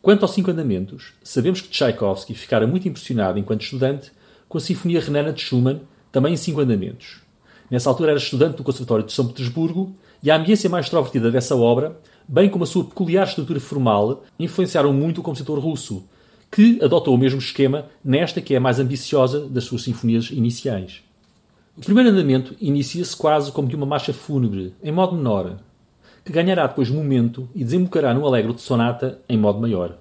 Quanto 0.00 0.22
aos 0.22 0.32
Cinco 0.32 0.50
Andamentos, 0.50 1.12
sabemos 1.22 1.60
que 1.60 1.68
Tchaikovsky 1.68 2.32
ficara 2.32 2.66
muito 2.66 2.88
impressionado 2.88 3.38
enquanto 3.38 3.64
estudante 3.64 4.10
com 4.52 4.58
a 4.58 4.60
Sinfonia 4.60 5.00
Renana 5.00 5.32
de 5.32 5.40
Schumann, 5.40 5.80
também 6.12 6.34
em 6.34 6.36
Cinco 6.36 6.60
Andamentos. 6.60 7.22
Nessa 7.70 7.88
altura 7.88 8.10
era 8.10 8.18
estudante 8.18 8.58
do 8.58 8.62
Conservatório 8.62 9.06
de 9.06 9.10
São 9.10 9.26
Petersburgo 9.26 9.96
e 10.22 10.30
a 10.30 10.36
ambiência 10.36 10.68
mais 10.68 10.84
extrovertida 10.84 11.30
dessa 11.30 11.56
obra, 11.56 11.98
bem 12.28 12.50
como 12.50 12.62
a 12.62 12.66
sua 12.66 12.84
peculiar 12.84 13.26
estrutura 13.26 13.58
formal, 13.58 14.24
influenciaram 14.38 14.92
muito 14.92 15.22
o 15.22 15.24
compositor 15.24 15.58
russo, 15.58 16.04
que 16.50 16.78
adotou 16.82 17.14
o 17.14 17.18
mesmo 17.18 17.38
esquema 17.38 17.86
nesta 18.04 18.42
que 18.42 18.52
é 18.52 18.58
a 18.58 18.60
mais 18.60 18.78
ambiciosa 18.78 19.48
das 19.48 19.64
suas 19.64 19.84
sinfonias 19.84 20.28
iniciais. 20.30 21.02
O 21.74 21.80
primeiro 21.80 22.10
andamento 22.10 22.54
inicia-se 22.60 23.16
quase 23.16 23.50
como 23.52 23.68
de 23.68 23.74
uma 23.74 23.86
marcha 23.86 24.12
fúnebre, 24.12 24.74
em 24.82 24.92
modo 24.92 25.16
menor, 25.16 25.56
que 26.22 26.30
ganhará 26.30 26.66
depois 26.66 26.90
momento 26.90 27.48
e 27.54 27.64
desembocará 27.64 28.12
num 28.12 28.26
alegro 28.26 28.52
de 28.52 28.60
sonata 28.60 29.18
em 29.26 29.38
modo 29.38 29.58
maior. 29.58 29.96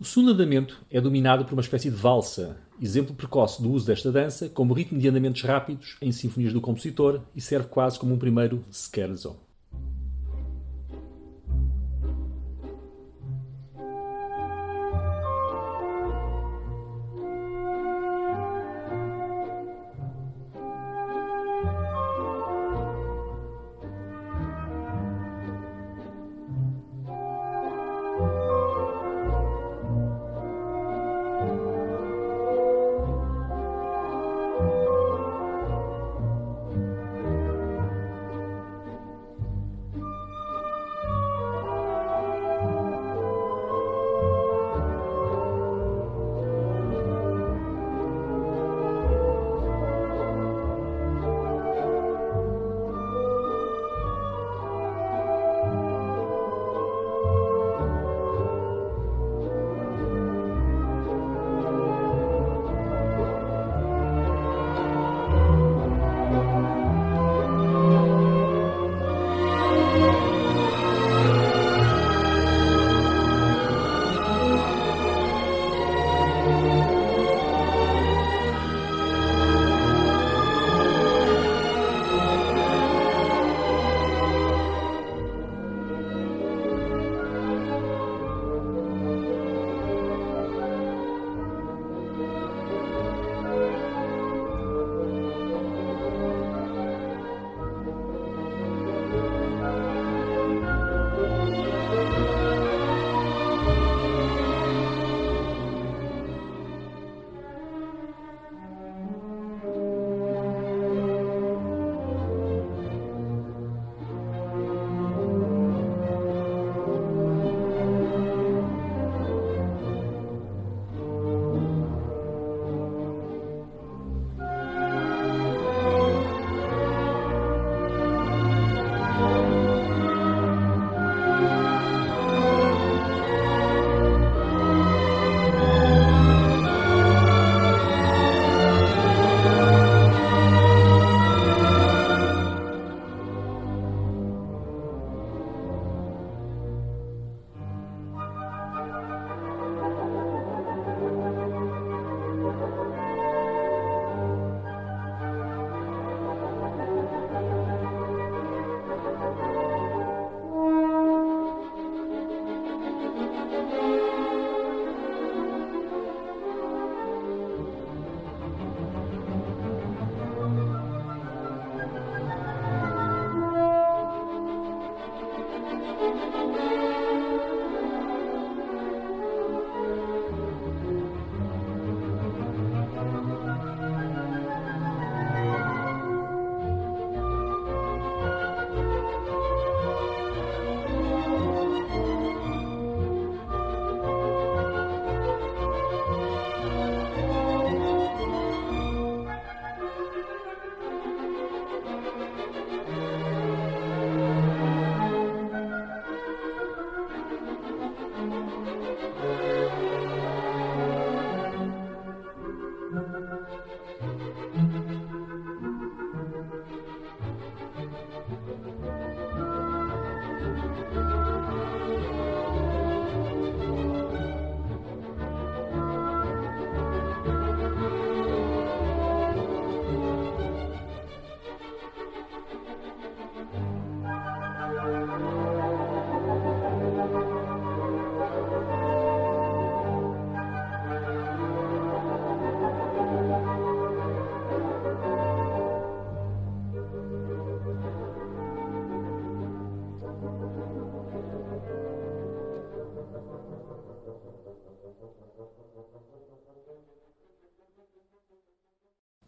O 0.00 0.04
segundo 0.04 0.30
andamento 0.30 0.80
é 0.88 1.00
dominado 1.00 1.44
por 1.44 1.54
uma 1.54 1.60
espécie 1.60 1.90
de 1.90 1.96
valsa, 1.96 2.56
exemplo 2.80 3.16
precoce 3.16 3.60
do 3.60 3.72
uso 3.72 3.84
desta 3.84 4.12
dança 4.12 4.48
como 4.48 4.72
ritmo 4.72 4.96
de 4.96 5.08
andamentos 5.08 5.42
rápidos 5.42 5.96
em 6.00 6.12
sinfonias 6.12 6.52
do 6.52 6.60
compositor 6.60 7.22
e 7.34 7.40
serve 7.40 7.66
quase 7.66 7.98
como 7.98 8.14
um 8.14 8.18
primeiro 8.18 8.64
scherzo. 8.70 9.47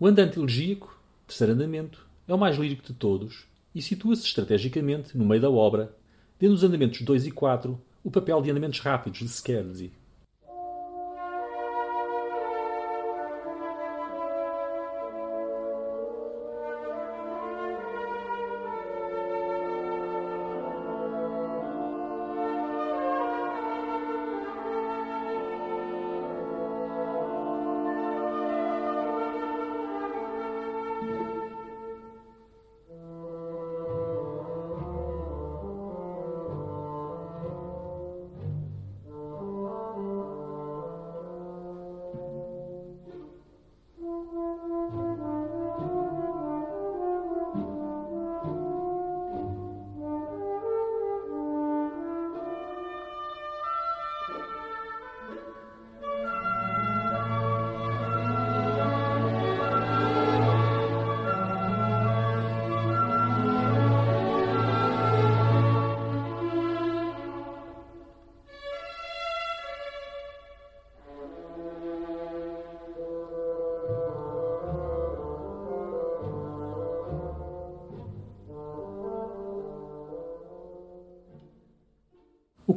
O 0.02 0.06
andante 0.06 0.38
elegíaco, 0.38 0.98
terceiro 1.26 1.52
andamento, 1.52 2.06
é 2.26 2.32
o 2.32 2.38
mais 2.38 2.56
lírico 2.56 2.82
de 2.86 2.94
todos 2.94 3.44
e 3.74 3.82
situa-se 3.82 4.24
estrategicamente 4.24 5.14
no 5.14 5.26
meio 5.26 5.42
da 5.42 5.50
obra, 5.50 5.94
tendo 6.38 6.54
os 6.54 6.64
andamentos 6.64 7.02
2 7.02 7.26
e 7.26 7.30
4 7.30 7.78
o 8.02 8.10
papel 8.10 8.40
de 8.40 8.50
andamentos 8.50 8.80
rápidos 8.80 9.18
de 9.18 9.28
Scherzi. 9.28 9.92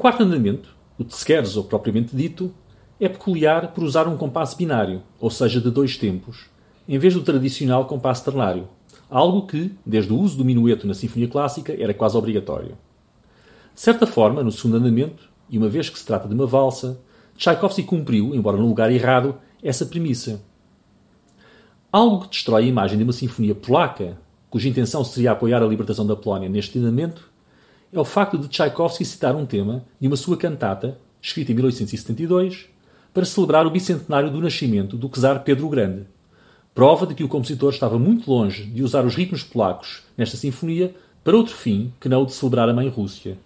Quarto 0.03 0.21
andamento, 0.21 0.75
o 0.99 1.03
de 1.05 1.15
scherzo 1.15 1.63
propriamente 1.63 2.13
dito, 2.13 2.53
é 2.99 3.07
peculiar 3.07 3.71
por 3.71 3.85
usar 3.85 4.05
um 4.05 4.17
compasso 4.17 4.57
binário, 4.57 5.01
ou 5.17 5.29
seja, 5.29 5.61
de 5.61 5.71
dois 5.71 5.95
tempos, 5.95 6.47
em 6.85 6.97
vez 6.97 7.13
do 7.13 7.21
tradicional 7.21 7.85
compasso 7.85 8.25
ternário, 8.25 8.67
algo 9.09 9.47
que, 9.47 9.71
desde 9.85 10.11
o 10.11 10.19
uso 10.19 10.37
do 10.37 10.43
minueto 10.43 10.85
na 10.85 10.93
sinfonia 10.93 11.29
clássica, 11.29 11.73
era 11.81 11.93
quase 11.93 12.17
obrigatório. 12.17 12.77
De 13.73 13.79
certa 13.79 14.05
forma, 14.05 14.43
no 14.43 14.51
segundo 14.51 14.75
andamento, 14.75 15.29
e 15.49 15.57
uma 15.57 15.69
vez 15.69 15.89
que 15.89 15.97
se 15.97 16.05
trata 16.05 16.27
de 16.27 16.33
uma 16.33 16.45
valsa, 16.45 16.99
Tchaikovsky 17.37 17.83
cumpriu, 17.83 18.35
embora 18.35 18.57
no 18.57 18.67
lugar 18.67 18.91
errado, 18.91 19.37
essa 19.63 19.85
premissa. 19.85 20.43
Algo 21.89 22.23
que 22.23 22.29
destrói 22.29 22.63
a 22.65 22.67
imagem 22.67 22.97
de 22.97 23.05
uma 23.05 23.13
sinfonia 23.13 23.55
polaca, 23.55 24.17
cuja 24.49 24.67
intenção 24.67 25.01
seria 25.05 25.31
apoiar 25.31 25.63
a 25.63 25.65
libertação 25.65 26.05
da 26.05 26.13
Polónia 26.13 26.49
neste 26.49 26.77
andamento, 26.77 27.31
é 27.93 27.99
o 27.99 28.03
facto 28.03 28.39
de 28.39 28.47
Tchaikovsky 28.47 29.05
citar 29.05 29.35
um 29.35 29.45
tema 29.45 29.85
de 29.99 30.07
uma 30.07 30.15
sua 30.15 30.35
cantata, 30.35 30.97
escrita 31.21 31.51
em 31.51 31.55
1872, 31.55 32.65
para 33.13 33.23
celebrar 33.23 33.67
o 33.67 33.69
bicentenário 33.69 34.31
do 34.31 34.41
nascimento 34.41 34.97
do 34.97 35.07
czar 35.07 35.43
Pedro 35.43 35.67
o 35.67 35.69
Grande. 35.69 36.07
Prova 36.73 37.05
de 37.05 37.13
que 37.13 37.23
o 37.23 37.27
compositor 37.27 37.71
estava 37.71 37.99
muito 37.99 38.31
longe 38.31 38.63
de 38.63 38.81
usar 38.81 39.05
os 39.05 39.13
ritmos 39.13 39.43
polacos 39.43 40.01
nesta 40.17 40.35
sinfonia 40.35 40.95
para 41.23 41.37
outro 41.37 41.53
fim 41.53 41.93
que 42.01 42.09
não 42.09 42.23
o 42.23 42.25
de 42.25 42.33
celebrar 42.33 42.67
a 42.67 42.73
mãe 42.73 42.89
Rússia. 42.89 43.37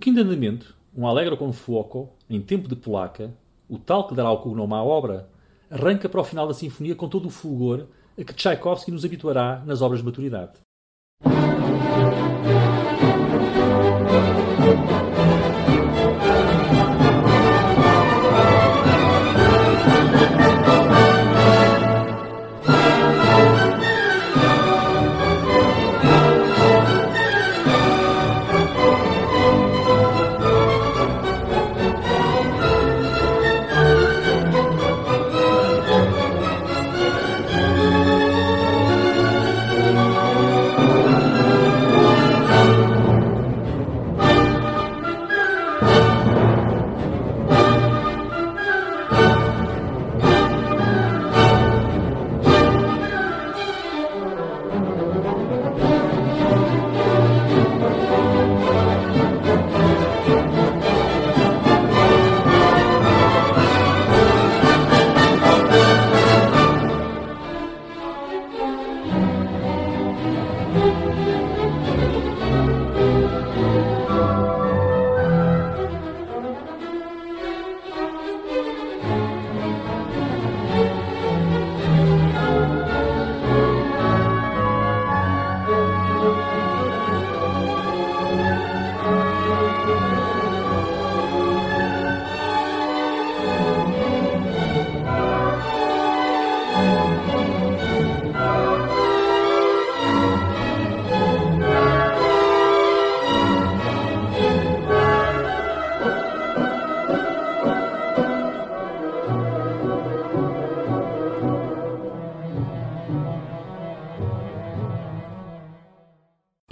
Quinto 0.00 0.18
andamento, 0.18 0.74
um 0.96 1.06
Allegro 1.06 1.36
com 1.36 1.52
fuoco, 1.52 2.08
em 2.28 2.40
tempo 2.40 2.66
de 2.66 2.74
polaca, 2.74 3.30
o 3.68 3.78
tal 3.78 4.08
que 4.08 4.14
dará 4.14 4.30
o 4.30 4.38
cognome 4.38 4.72
à 4.72 4.82
obra, 4.82 5.28
arranca 5.70 6.08
para 6.08 6.22
o 6.22 6.24
final 6.24 6.48
da 6.48 6.54
sinfonia 6.54 6.96
com 6.96 7.06
todo 7.06 7.26
o 7.26 7.30
fulgor 7.30 7.86
a 8.18 8.24
que 8.24 8.32
Tchaikovsky 8.32 8.90
nos 8.90 9.04
habituará 9.04 9.62
nas 9.66 9.82
obras 9.82 10.00
de 10.00 10.06
maturidade. 10.06 10.52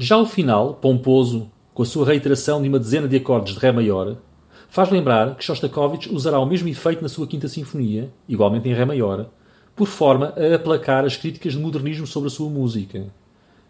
Já 0.09 0.16
o 0.16 0.25
final, 0.25 0.73
pomposo, 0.73 1.51
com 1.75 1.83
a 1.83 1.85
sua 1.85 2.07
reiteração 2.07 2.62
de 2.62 2.68
uma 2.71 2.79
dezena 2.79 3.07
de 3.07 3.18
acordes 3.18 3.53
de 3.53 3.61
Ré 3.61 3.71
maior, 3.71 4.16
faz 4.71 4.88
lembrar 4.88 5.37
que 5.37 5.44
Shostakovich 5.44 6.11
usará 6.11 6.40
o 6.40 6.47
mesmo 6.47 6.66
efeito 6.66 7.03
na 7.03 7.11
sua 7.11 7.27
Quinta 7.27 7.47
Sinfonia, 7.47 8.11
igualmente 8.27 8.66
em 8.71 8.73
Ré 8.73 8.87
maior, 8.87 9.29
por 9.77 9.87
forma 9.87 10.33
a 10.35 10.55
aplacar 10.55 11.05
as 11.05 11.18
críticas 11.18 11.53
de 11.53 11.59
modernismo 11.59 12.07
sobre 12.07 12.29
a 12.29 12.31
sua 12.31 12.49
música. 12.49 13.05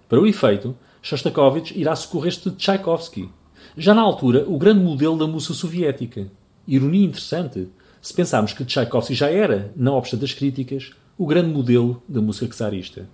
Para 0.09 0.20
o 0.20 0.27
efeito, 0.29 0.77
Shostakovich 1.03 1.77
irá 1.77 1.96
socorrer-se 1.96 2.48
de 2.48 2.55
Tchaikovsky, 2.55 3.29
já 3.77 3.92
na 3.92 4.03
altura 4.03 4.44
o 4.46 4.57
grande 4.59 4.85
modelo 4.85 5.18
da 5.18 5.27
música 5.27 5.55
soviética. 5.55 6.29
Ironia 6.68 7.05
interessante, 7.05 7.66
se 8.01 8.14
pensarmos 8.14 8.53
que 8.53 8.64
Tchaikovsky 8.64 9.12
já 9.12 9.29
era, 9.29 9.72
não 9.74 9.96
obstante 9.96 10.24
as 10.24 10.35
críticas, 10.35 10.92
o 11.18 11.27
grande 11.27 11.53
modelo 11.53 12.01
da 12.09 12.20
música 12.20 12.55
czarista. 12.55 13.09